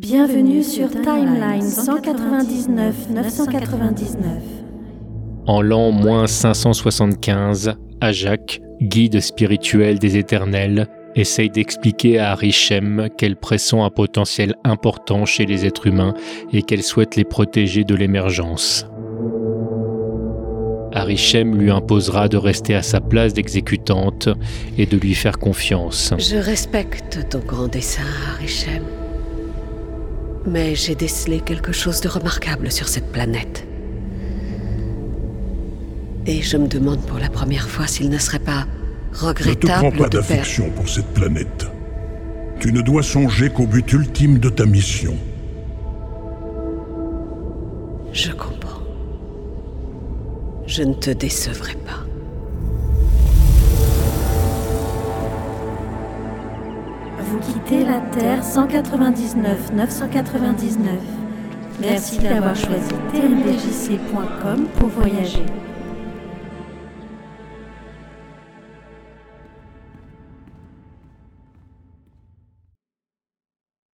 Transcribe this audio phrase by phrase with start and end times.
[0.00, 4.24] Bienvenue sur Timeline 199 999.
[5.46, 10.86] En l'an moins 575, Ajak, guide spirituel des éternels,
[11.16, 16.14] essaye d'expliquer à Arishem qu'elle pressent un potentiel important chez les êtres humains
[16.50, 18.86] et qu'elle souhaite les protéger de l'émergence.
[20.94, 24.30] Arishem lui imposera de rester à sa place d'exécutante
[24.78, 26.14] et de lui faire confiance.
[26.18, 28.82] Je respecte ton grand dessein, Arishem.
[30.50, 33.64] Mais j'ai décelé quelque chose de remarquable sur cette planète.
[36.26, 39.28] Et je me demande pour la première fois s'il ne serait pas Ne te prends
[39.28, 41.66] regrettable pas d'affection pour cette planète.
[42.58, 45.16] Tu ne dois songer qu'au but ultime de ta mission.
[48.12, 48.82] Je comprends.
[50.66, 52.09] Je ne te décevrai pas.
[57.30, 60.94] Vous quittez la Terre 199 999.
[61.80, 65.46] Merci d'avoir choisi tmdjc.com pour voyager.